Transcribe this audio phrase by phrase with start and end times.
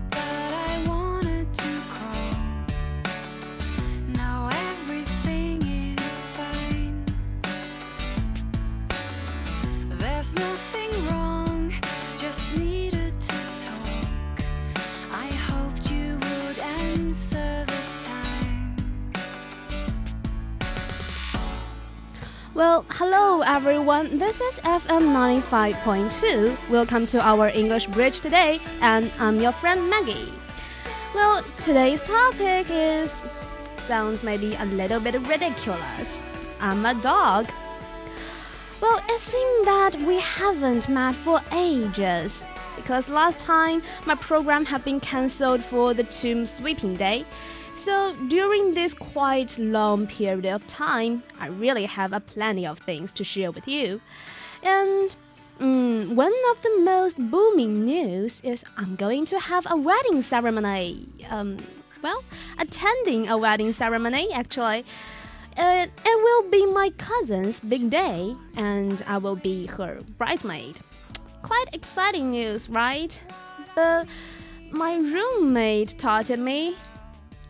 [0.00, 0.31] Well,
[23.52, 24.16] everyone.
[24.16, 26.70] This is FM 95.2.
[26.70, 30.32] Welcome to our English Bridge today, and I'm your friend Maggie.
[31.14, 33.20] Well, today's topic is
[33.76, 36.22] sounds maybe a little bit ridiculous.
[36.62, 37.52] I'm a dog.
[38.80, 44.82] Well, it seems that we haven't met for ages because last time my program had
[44.82, 47.26] been cancelled for the tomb sweeping day.
[47.74, 53.12] So during this quite long period of time, I really have a plenty of things
[53.12, 54.00] to share with you.
[54.62, 55.16] And
[55.58, 61.08] mm, one of the most booming news is I'm going to have a wedding ceremony.
[61.30, 61.56] Um,
[62.02, 62.22] well,
[62.58, 64.84] attending a wedding ceremony actually.
[65.56, 70.80] Uh, it will be my cousin's big day, and I will be her bridesmaid.
[71.42, 73.20] Quite exciting news, right?
[73.74, 74.06] But
[74.70, 76.74] my roommate taught me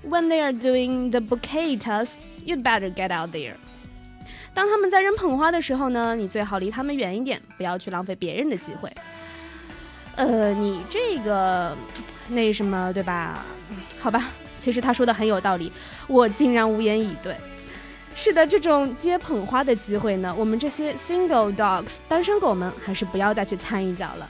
[0.09, 3.55] when they are doing the bouquet toss, you'd better get out there.
[4.55, 8.91] 当他们在扔捧花的时候呢，你最好离他们远一点，不要去浪费别人的机会。
[10.17, 11.75] 呃，你这个
[12.29, 13.45] 那什么，对吧？
[13.99, 14.29] 好吧，
[14.59, 15.73] 其实他说的很有道理，
[16.07, 17.35] 我竟然无言以对。
[18.15, 24.29] 是的，这种接捧花的机会呢，我们这些 single dogs 单身狗们还是不要再去参与角了。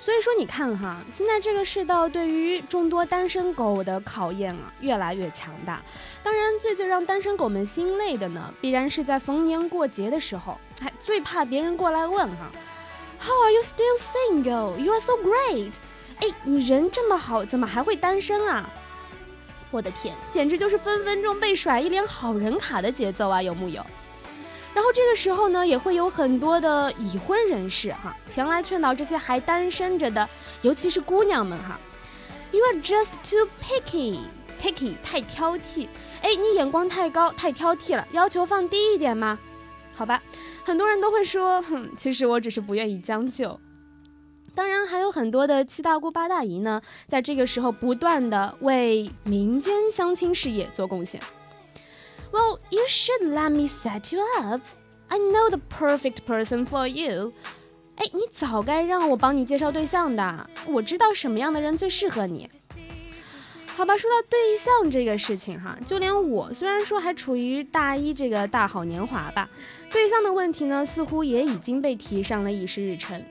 [0.00, 5.82] 所以说，你看哈，现在这个世道对于众多单身狗的考验啊，越来越强大。
[6.22, 12.50] 当然，最最让单身狗们心累的呢，必然是在逢年过节的时候，还最怕别人过来问哈
[13.20, 14.78] ，How are you still single?
[14.78, 15.74] You are so great！
[16.20, 18.70] 哎，你人这么好，怎么还会单身啊？
[19.70, 23.84] 我的天，简直就是分分钟被甩一脸好人卡的节奏啊，有木有？
[24.72, 30.28] 然后这个时候呢，也会有很多的已婚人士哈前来劝导这些还单身着的，
[30.62, 31.78] 尤其是姑娘们哈。
[32.52, 34.20] You are just too picky,
[34.60, 35.88] picky 太挑剔，
[36.22, 39.38] 哎，你眼光太高，太挑剔了，要求放低一点嘛。
[39.94, 40.22] 好吧，
[40.64, 43.60] 很多人都会说，哼，其实我只是不愿意将就。
[44.54, 51.20] 当然，还有很多的七大姑八大姨呢，在这个时候不断的为民间相亲事业做贡献。
[52.32, 54.60] Well, you should let me set you up.
[55.08, 57.32] I know the perfect person for you.
[57.96, 60.48] 哎，你早该让我帮你介绍对象的。
[60.66, 62.48] 我知道什么样的人最适合你。
[63.76, 69.48] 好吧，说到对象这个事情哈，就连我虽然说还处于大一这个大好年华吧，
[69.90, 73.24] 对象的问题呢，似乎也已经被提上了议事日程。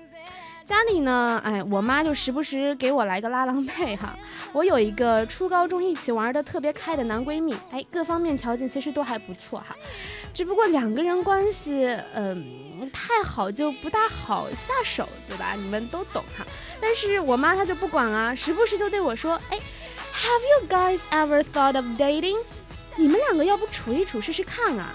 [0.69, 4.15] 家里呢，哎，我妈就时不时给我来个拉郎配哈。
[4.53, 9.75] 我有一个初高中一起玩的特别开的男闺蜜，哎，各方面条件其实都还不错哈。
[10.31, 15.55] 只不过两个人关系，嗯，太好就不大好下手，对吧？
[15.57, 16.45] 你们都懂哈。
[16.79, 19.57] 但是我妈她就不管啊，时不时就对我说，哎
[20.13, 22.37] ，Have you guys ever thought of dating？
[22.95, 24.93] 你们两个要不处一处试试看啊？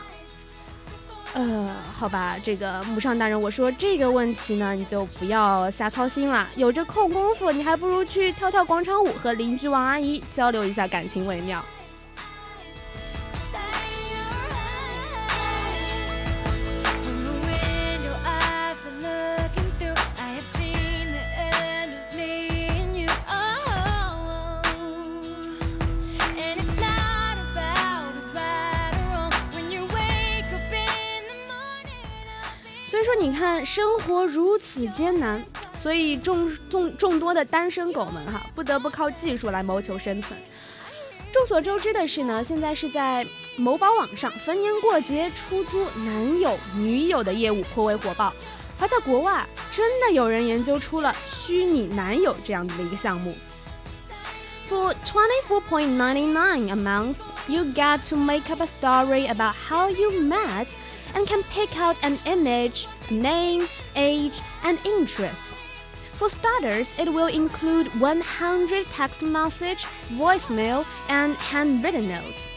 [1.34, 6.48] 呃，好吧，这个母上大人，我说这个问题呢，你就不要瞎操心了。
[6.54, 11.64] 有这空功夫，你还不如去跳跳广场舞，和邻居王阿姨交流一下感情为妙。
[33.34, 35.44] 看，生活如此艰难，
[35.76, 40.38] 所以众众众多的单身狗们哈，不得不靠技术来谋求生存。
[41.32, 43.26] 众所周知的是呢，现在是在
[43.56, 48.32] 某宝网上逢年过节出租男友女友的业务颇为火爆，
[48.78, 53.34] 而在国外真的有人研究出了虚拟男友这样子的一个项目。
[54.68, 57.16] For twenty four point ninety nine a month,
[57.47, 60.75] you get to make up a story about how you met.
[61.15, 65.53] and can pick out an image, name, age, and interests.
[66.13, 72.47] For starters, it will include 100 text message, voicemail, and handwritten notes.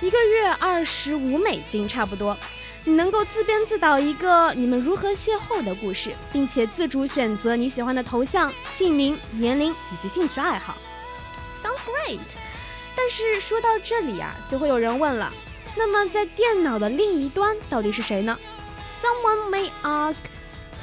[0.00, 2.36] 一个月二十五美金差不多，
[2.84, 10.76] 你能够自编自导一个你们如何邂逅的故事，并且自主选择你喜欢的头像、姓名、年龄以及兴趣爱好。
[11.60, 12.20] Sounds great。
[12.96, 15.32] 但是说到这里啊，就会有人问了，
[15.76, 18.38] 那么在电脑的另一端到底是谁呢？
[18.94, 20.20] Someone may ask,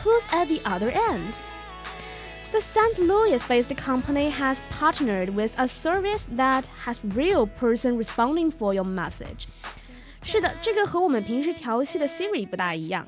[0.03, 1.37] who's at the other end?
[2.51, 2.99] The St.
[2.99, 9.45] Louis-based company has partnered with a service that has real person responding for your message.
[10.21, 13.07] 是的，这个和我们平时调戏的 Siri 不大一样。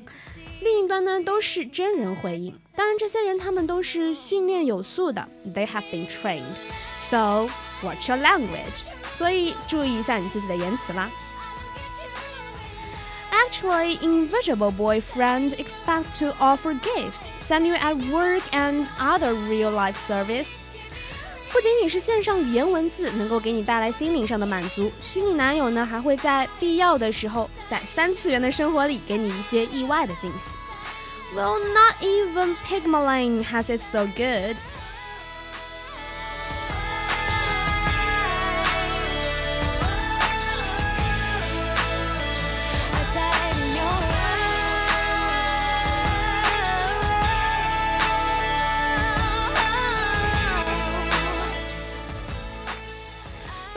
[0.62, 6.56] 另一端呢都是真人回应，当然这些人他们都是训练有素的，They have been trained.
[6.98, 7.50] So
[7.82, 8.82] watch your language.
[9.16, 11.10] 所以注意一下你自己的言辞啦。
[13.30, 20.50] Actually, Invisible Boyfriend expects to offer gifts, send you at work, and other real-life service.
[21.50, 30.56] 不仅仅是线上语言文字能够给你带来心灵上的满足，虚拟男友呢还会在必要的时候，在三次元的生活里给你一些意外的惊喜。
[31.36, 34.56] Well, not even Pigmalane has it so good.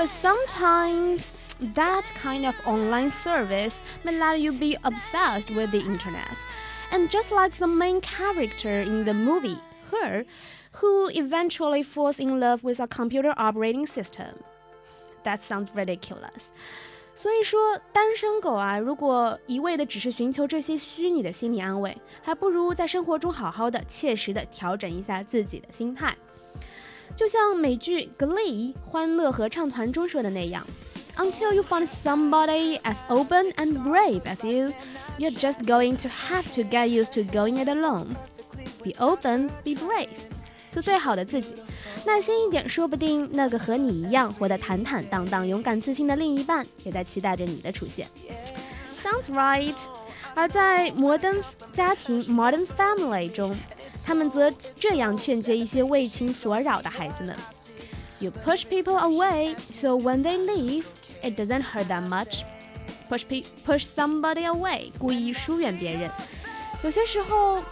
[0.01, 1.33] But sometimes
[1.75, 6.38] that kind of online service may let you be obsessed with the internet.
[6.91, 9.59] And just like the main character in the movie,
[9.91, 10.25] her,
[10.74, 14.44] who eventually falls in love with a computer operating system.
[15.24, 16.51] That sounds ridiculous.
[17.15, 26.15] 所以说，单身狗啊，如果一味的只是寻求这些虚拟的心理安慰，还不如在生活中好好的、切实的调整一下自己的心态。
[27.15, 30.65] 就像美剧《Glee》欢乐合唱团中说的那样，
[31.15, 34.71] Until you find somebody as open and brave as you,
[35.18, 38.09] you're just going to have to get used to going it alone.
[38.83, 40.09] Be open, be brave.
[40.71, 41.56] 做最好的自己，
[42.06, 48.07] 耐心一点，说不定那个和你一样活得坦坦荡荡、勇敢自信的另一半，也在期待着你的出现。
[49.01, 49.75] Sounds right.
[50.35, 51.41] 而在摩登
[51.74, 53.56] 家庭 （Modern Family） 中。
[54.06, 57.35] 他们则这样劝诫一些为情所扰的孩子们：“
[58.19, 60.85] You push people away, so when they leave,
[61.21, 62.44] it doesn't hurt that much.
[63.09, 66.09] Push pe push somebody away，故意疏远别人，
[66.83, 67.63] 有些时候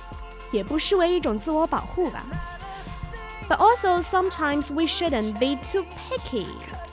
[0.52, 2.26] 也不失为一种自我保护吧。
[3.50, 6.48] But also sometimes we shouldn't be too picky.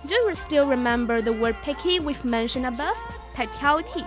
[0.08, 2.96] Do you still remember the word picky we've mentioned above？
[3.34, 4.04] 太挑剔。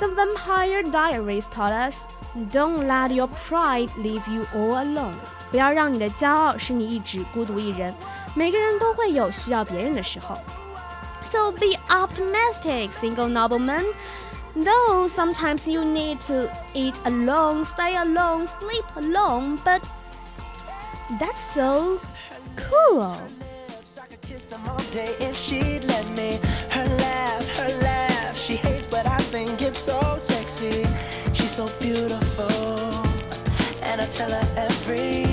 [0.00, 2.04] The Vampire Diaries taught us.
[2.50, 5.14] Don't let your pride leave you all alone。
[5.50, 7.94] 不要让你的骄傲使你一直孤独一人。
[8.34, 10.36] 每个人都会有需要别人的时候。
[11.24, 13.84] So be optimistic, single nobleman.
[14.54, 19.82] Though sometimes you need to eat alone, stay alone, sleep alone, but
[21.18, 21.98] that's so
[22.56, 23.16] cool.
[31.79, 32.47] Beautiful,
[33.83, 35.27] and I tell her every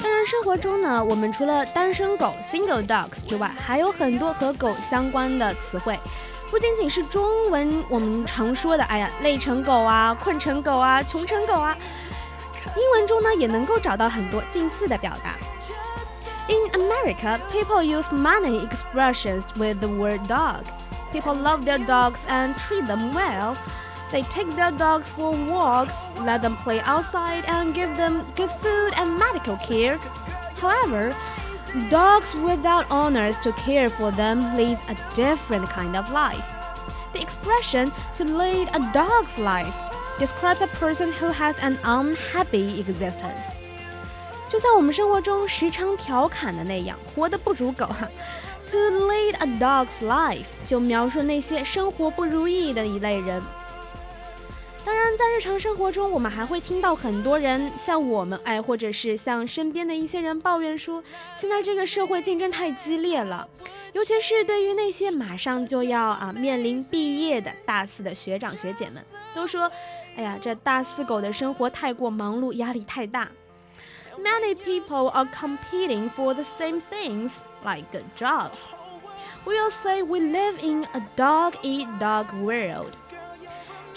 [0.00, 5.98] 当然，生活中呢，我们除了单身狗 （single dogs） 之外，还有很多和狗相关的词汇。
[6.51, 11.75] 不仅仅是中文我们常说的，哎呀，累成狗啊，困成狗啊，穷成狗啊，
[12.75, 15.35] 英文中呢也能够找到很多近似的表达。
[16.47, 20.63] In America, people use many expressions with the word dog.
[21.11, 23.55] People love their dogs and treat them well.
[24.11, 28.93] They take their dogs for walks, let them play outside, and give them good food
[28.97, 29.97] and medical care.
[30.61, 31.15] However,
[31.89, 36.43] Dogs without owners to care for them leads a different kind of life.
[37.13, 39.73] The expression to lead a dog's life
[40.19, 43.51] describes a person who has an unhappy existence.
[44.49, 48.07] 就像我们生活中时常调侃的那样，活得不如狗哈。
[48.69, 53.41] To lead a dog's life 就描述那些生活不如意的一类人。
[54.88, 61.04] 当然，在日常生活中，我们还会听到很多人像我们，哎，或者是像身边的一些人抱怨说，
[61.36, 63.46] 现在这个社会竞争太激烈了，
[63.92, 69.04] 尤其是对于那些马上就要啊面临毕业的大四的学长学姐们，
[69.34, 69.70] 都说，
[70.16, 73.28] 哎呀，这大四狗的生活太过忙碌，压力太大。
[74.16, 77.84] Many people are competing for the same things like
[78.16, 78.62] jobs.
[79.48, 82.96] we'll say we live in a dog-eat-dog world。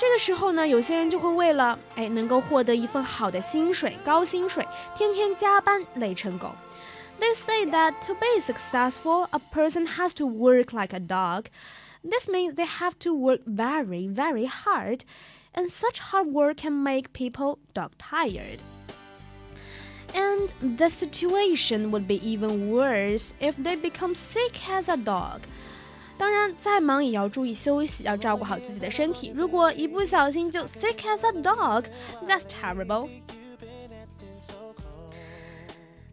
[0.00, 6.54] 这个时候呢，有些人就会为了哎能够获得一份好的薪水、高薪水，天天加班累成狗。
[7.18, 11.46] They say that to be successful, a person has to work like a dog.
[12.02, 15.00] This means they have to work very, very hard,
[15.54, 18.60] and such hard work can make people dog tired.
[20.14, 25.40] And the situation would be even worse if they become sick as a dog.
[26.20, 29.32] 当然，再忙也要注意休息，要照顾好自己的身体。
[29.34, 33.08] 如果一不小心就 sick as a dog，that's terrible。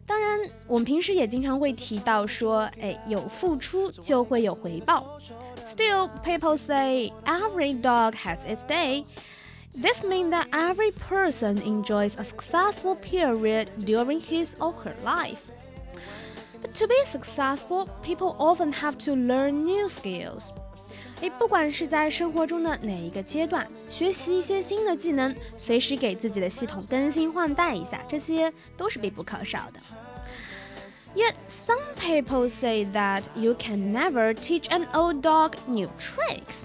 [0.06, 5.18] 当然，我们平时也经常会提到说，哎，有付出就会有回报。
[5.66, 9.04] Still, people say every dog has its day.
[9.72, 15.38] This means that every person enjoys a successful period during his or her life.
[16.62, 20.48] But to be successful, people often have to learn new skills.
[21.20, 29.80] 诶，不管是在生活中的哪一个阶段，学习一些新的技能，随时给自己的系统更新换代一下，这些都是必不可少的。
[31.14, 36.64] Yet some people say that you can never teach an old dog new tricks.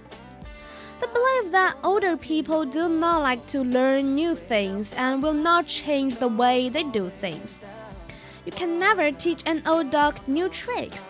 [0.99, 5.65] They believe that older people do not like to learn new things and will not
[5.67, 7.61] change the way they do things.
[8.44, 11.04] You can never teach an old dog new tricks.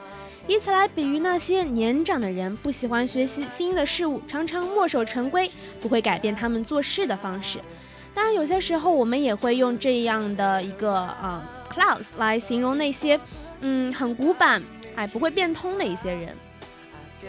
[0.46, 5.50] 以此来比喻那些年长的人不喜欢学习新的事物，常常墨守成规，
[5.80, 7.58] 不会改变他们做事的方式。
[8.14, 13.18] 当然，有些时候我们也会用这样的一个啊、clause 来形容那些
[13.62, 14.62] 嗯很古板，
[14.94, 16.36] 哎不会变通的一些人。
[17.22, 17.28] I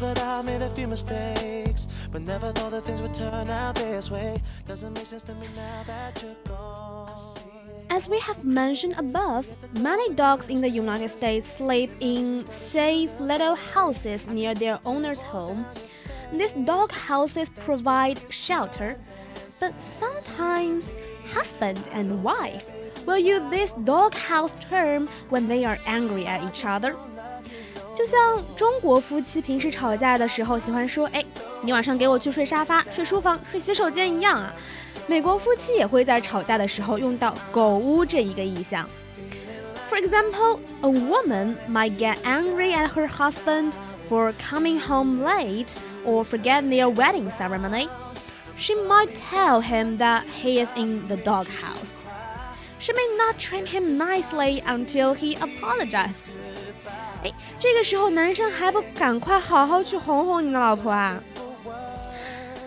[0.00, 3.74] know that I made a few mistakes, but never thought that things would turn out
[3.74, 4.40] this way.
[4.66, 7.18] Doesn't make sense to me now that you're gone.
[7.90, 9.46] As we have mentioned above,
[9.80, 15.66] many dogs in the United States sleep in safe little houses near their owner's home.
[16.32, 19.00] These dog houses provide shelter,
[19.60, 20.94] but sometimes
[21.32, 22.66] husband and wife
[23.06, 26.94] will use this dog house term when they are angry at each other.
[27.97, 31.23] 就像中国夫妻平时吵架的时候喜欢说：“哎，
[31.61, 34.53] 你晚上给我去睡沙发、睡书房、睡洗手间一样啊。”
[35.05, 38.87] 美国夫妻也会在吵架的时候用到“狗屋”这一个意象。
[39.89, 43.73] For example, a woman might get angry at her husband
[44.09, 47.87] for coming home late or forget their wedding ceremony.
[48.57, 51.95] She might tell him that he is in the doghouse.
[52.79, 56.23] She may not treat him nicely until he apologizes.
[57.23, 61.21] 哎，这个时候男生还不赶快好好去哄哄你的老婆啊？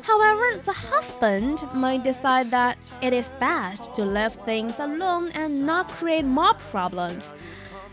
[0.07, 5.87] However, the husband might decide that it is best to leave things alone and not
[5.91, 7.33] create more problems.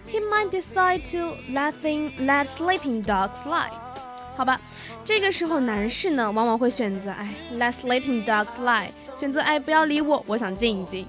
[0.08, 3.72] He might decide to let thing let sleeping dogs lie.
[4.36, 4.62] 好吧，
[5.04, 11.08] 这个时候男士呢，往往会选择哎，let sleeping dogs lie，选择哎不要理我，我想静一静。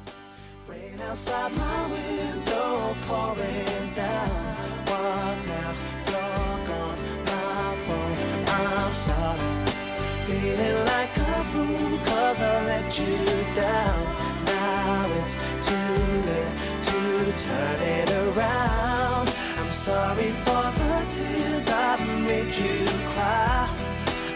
[8.91, 9.39] Sorry.
[10.25, 13.17] Feeling like a fool cause I let you
[13.55, 14.03] down.
[14.45, 16.55] Now it's too late
[16.89, 19.29] to turn it around.
[19.59, 23.69] I'm sorry for the tears I've made you cry.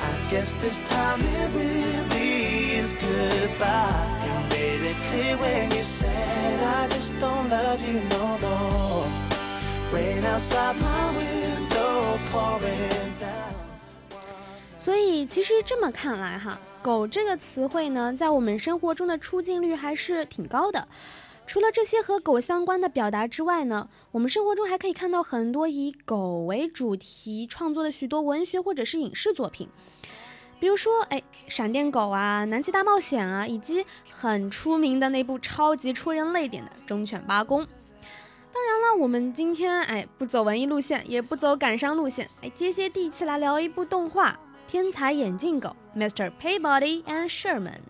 [0.01, 4.22] I guess this time it really is goodbye.
[4.24, 9.07] You made it clear when you said I just don't love you no more.
[9.91, 13.12] Rain outside my window pouring.
[14.84, 20.86] 所以其实这么看来哈，狗这个词汇呢，在我们生活中的出镜率还是挺高的。
[21.48, 29.70] 除了这些和狗相关的表达之外呢，我们生活中还可以看到很多以狗为主题创作的许多文学或者是影视作品，
[30.60, 37.66] 比如说哎，闪电狗啊，南极大冒险啊，以及很出名的那部超级戳人泪点的忠犬八公。
[38.52, 44.38] 当然了，我们今天哎不走文艺路线，也不走感伤路线，哎接些地气来聊一部动画。
[44.73, 46.31] 天才眼镜狗 Mr.
[46.40, 47.81] Peabody and Sherman。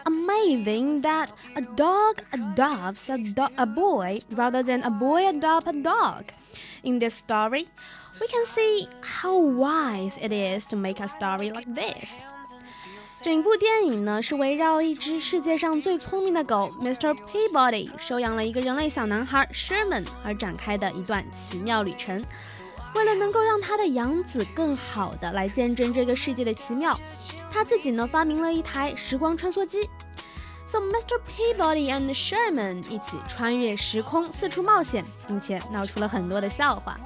[0.06, 5.72] amazing that a dog adopts a, do a boy rather than a boy adopt a
[5.82, 6.32] dog.
[6.82, 7.66] In this story,
[8.18, 12.20] we can see how wise it is to make a story like this.
[13.22, 17.14] 整部电影呢是围绕一只世界上最聪明的狗 Mr.
[17.14, 22.24] Peabody 收养了一个人类小男孩 Sherman 而展开的一段奇妙旅程。
[22.95, 26.99] 为了能够让他的养子更好的来见证这个世界的奇妙，
[27.51, 29.89] 他自己呢发明了一台时光穿梭机。
[30.67, 31.19] So Mr.
[31.27, 36.97] Peabody and Sherman 一起穿越时空，四处冒险，并且闹出了很多的笑话。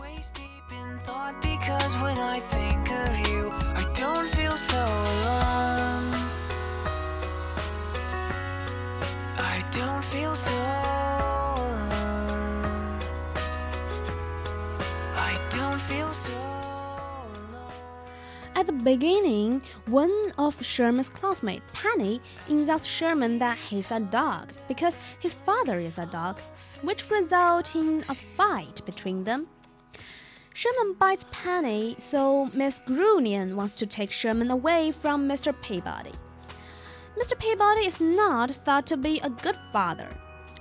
[18.57, 24.97] At the beginning, one of Sherman's classmates, Penny, insults Sherman that he's a dog because
[25.19, 26.39] his father is a dog,
[26.81, 29.47] which results in a fight between them.
[30.53, 35.53] Sherman bites Penny, so Miss Grunion wants to take Sherman away from Mr.
[35.61, 36.13] Peabody.
[37.19, 37.37] Mr.
[37.37, 40.07] Peabody is not thought to be a good father.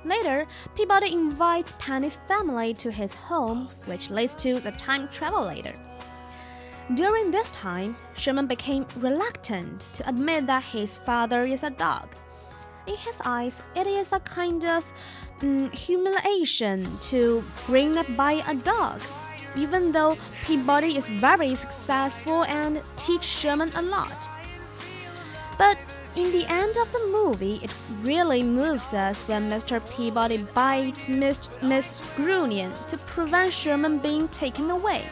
[0.04, 5.74] Later, Peabody invites Penny's family to his home, which leads to the time travel later.
[6.92, 12.14] During this time, Sherman became reluctant to admit that his father is a dog.
[12.86, 14.84] In his eyes, it is a kind of
[15.42, 19.00] um, humiliation to bring up by a dog,
[19.56, 24.28] even though Peabody is very successful and teach Sherman a lot.
[25.56, 27.72] But in the end of the movie, it
[28.02, 29.80] really moves us when Mr.
[29.96, 35.02] Peabody bites Miss, Miss Grunion to prevent Sherman being taken away.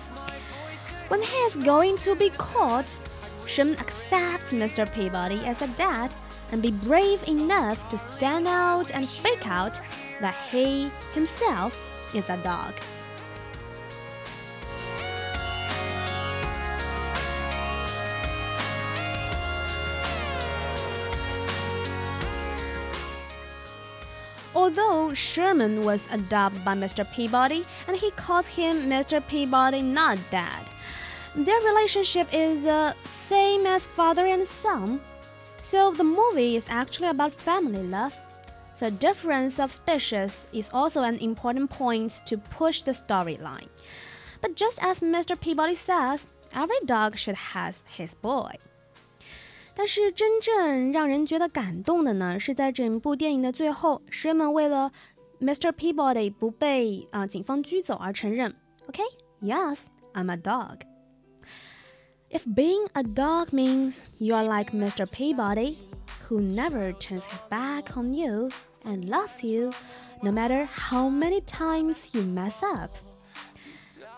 [1.12, 2.99] When he is going to be caught,
[3.47, 4.90] Sherman accepts Mr.
[4.95, 6.14] Peabody as a dad
[6.50, 9.78] and be brave enough to stand out and speak out
[10.23, 11.76] that he himself
[12.15, 12.73] is a dog.
[24.54, 27.04] Although Sherman was adopted by Mr.
[27.13, 29.21] Peabody and he calls him Mr.
[29.28, 30.72] Peabody not dad,
[31.35, 35.00] their relationship is the uh, same as father and son.
[35.59, 38.13] So the movie is actually about family love.
[38.79, 43.70] The difference of species is also an important point to push the storyline.
[44.40, 45.35] But just as Mr.
[45.35, 48.59] Peabody says, every dog should have his boy.
[49.74, 54.92] 但是真正让人觉得感动的呢，是在整部电影的最后，Sherman 为了
[55.40, 55.72] Mr.
[55.72, 58.55] Peabody 不被啊、呃、警方拘走而承认，
[58.87, 60.31] OK，Yes，I'm、okay?
[60.31, 60.81] a dog。
[62.32, 65.10] If being a dog means you are like Mr.
[65.10, 65.78] Peabody,
[66.23, 68.50] who never turns his back on you
[68.84, 69.73] and loves you
[70.23, 72.90] no matter how many times you mess up.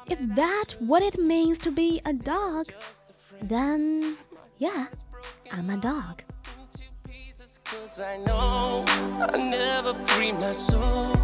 [0.07, 2.67] If that's what it means to be a dog,
[3.43, 4.17] then
[4.59, 4.87] yeah,
[5.51, 6.23] I'm a dog.
[7.65, 11.17] Cause I know I never free my soul.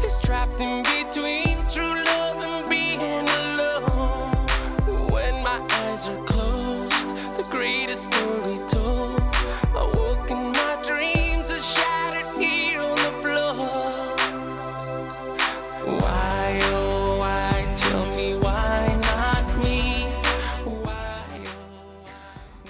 [0.00, 4.46] It's trapped in between true love and being alone.
[5.10, 6.37] When my eyes are closed
[7.98, 9.18] story told.
[9.74, 13.58] I woke in my dreams shattered here on the floor.
[15.98, 17.50] Why, oh, why?
[17.76, 20.06] Tell me why not me?
[20.86, 21.26] Why,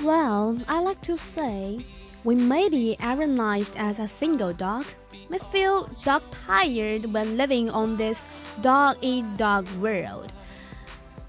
[0.01, 0.07] oh.
[0.07, 1.85] Well, I like to say
[2.25, 4.87] we may be ironized as a single dog,
[5.29, 8.25] may feel dog tired when living on this
[8.63, 10.33] dog eat dog world.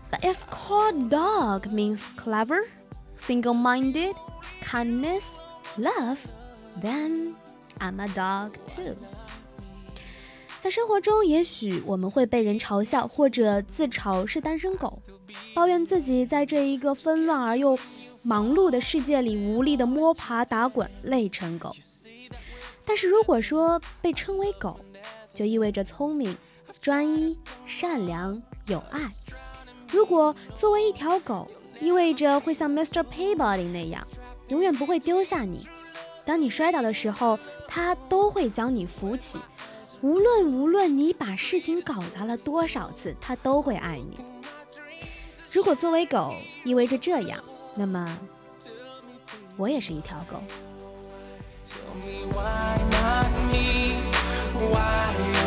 [0.09, 2.63] But if called dog means clever,
[3.19, 4.15] single minded,
[4.61, 5.25] kindness,
[5.77, 6.19] love,
[6.81, 7.33] then
[7.79, 8.95] I'm a dog too.
[10.59, 15.01] 在生活中，也许我们会被人嘲笑，或者自嘲是单身狗，
[15.53, 17.77] 抱怨自己在这一个纷乱而又
[18.23, 21.73] 忙碌的世界里无力的摸爬打滚，累成狗。
[22.85, 24.77] 但是如果说被称为狗，
[25.33, 26.35] 就意味着聪明、
[26.81, 29.07] 专一、善良、有爱。
[29.89, 33.03] 如果作为一条狗，意味着会像 Mr.
[33.03, 34.05] Peabody 那样，
[34.49, 35.67] 永远不会丢下你。
[36.25, 39.39] 当你摔倒的时候，他都会将你扶起。
[40.01, 44.17] 无论无论你把事情搞砸了多少次，他都会爱你。
[45.51, 47.43] 如果作为狗意味着这样，
[47.75, 48.19] 那么
[49.57, 50.41] 我也是一条狗。
[54.71, 55.38] much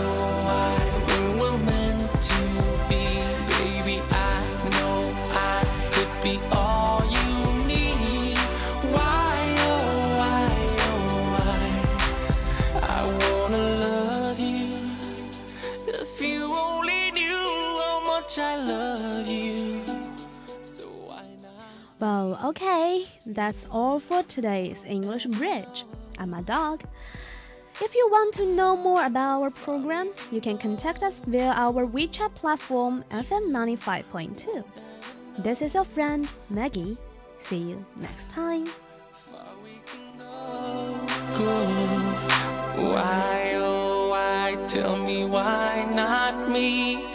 [23.27, 25.85] that's all for today's English Bridge.
[26.19, 26.83] I'm a dog.
[27.81, 31.87] If you want to know more about our program, you can contact us via our
[31.87, 34.65] WeChat platform FM 95.2.
[35.39, 36.97] This is your friend Maggie.
[37.39, 38.67] See you next time.
[42.77, 44.59] Why, oh, why?
[44.69, 47.13] Tell me why not me?